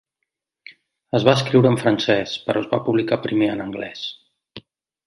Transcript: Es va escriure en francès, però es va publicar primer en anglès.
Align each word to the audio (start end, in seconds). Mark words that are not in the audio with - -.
Es 1.19 1.27
va 1.27 1.35
escriure 1.39 1.71
en 1.73 1.77
francès, 1.83 2.35
però 2.49 2.65
es 2.65 2.73
va 2.73 2.81
publicar 2.89 3.21
primer 3.29 3.53
en 3.59 3.65
anglès. 3.69 4.07